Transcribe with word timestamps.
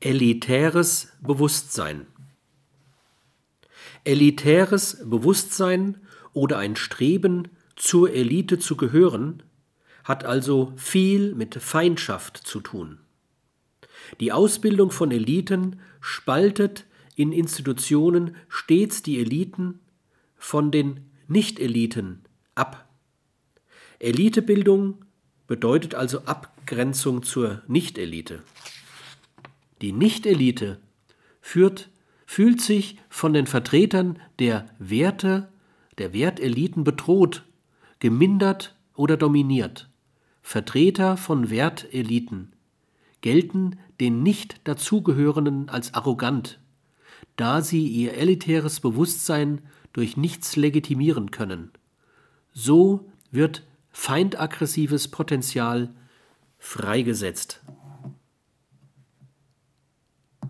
Elitäres 0.00 1.08
Bewusstsein. 1.20 2.06
Elitäres 4.04 5.02
Bewusstsein 5.04 5.98
oder 6.32 6.58
ein 6.58 6.76
Streben, 6.76 7.48
zur 7.74 8.12
Elite 8.12 8.60
zu 8.60 8.76
gehören, 8.76 9.42
hat 10.04 10.24
also 10.24 10.72
viel 10.76 11.34
mit 11.34 11.56
Feindschaft 11.56 12.36
zu 12.36 12.60
tun. 12.60 13.00
Die 14.20 14.30
Ausbildung 14.30 14.92
von 14.92 15.10
Eliten 15.10 15.80
spaltet 16.00 16.86
in 17.16 17.32
Institutionen 17.32 18.36
stets 18.48 19.02
die 19.02 19.18
Eliten 19.18 19.80
von 20.36 20.70
den 20.70 21.10
Nicht-Eliten 21.26 22.22
ab. 22.54 22.88
Elitebildung 23.98 25.04
bedeutet 25.48 25.96
also 25.96 26.20
Abgrenzung 26.20 27.24
zur 27.24 27.62
Nicht-Elite. 27.66 28.44
Die 29.80 29.92
Nicht-Elite 29.92 30.80
führt, 31.40 31.90
fühlt 32.26 32.60
sich 32.60 32.98
von 33.08 33.32
den 33.32 33.46
Vertretern 33.46 34.18
der 34.38 34.66
Werte, 34.78 35.48
der 35.98 36.12
Werteliten 36.12 36.84
bedroht, 36.84 37.44
gemindert 37.98 38.76
oder 38.94 39.16
dominiert. 39.16 39.88
Vertreter 40.42 41.16
von 41.16 41.50
Werteliten 41.50 42.52
gelten 43.20 43.78
den 44.00 44.22
nicht 44.22 44.60
dazugehörenden 44.64 45.68
als 45.68 45.94
arrogant, 45.94 46.60
da 47.36 47.62
sie 47.62 47.86
ihr 47.86 48.14
elitäres 48.14 48.80
Bewusstsein 48.80 49.60
durch 49.92 50.16
nichts 50.16 50.56
legitimieren 50.56 51.30
können. 51.30 51.70
So 52.52 53.10
wird 53.30 53.64
feindaggressives 53.90 55.08
Potenzial 55.08 55.90
freigesetzt. 56.58 57.62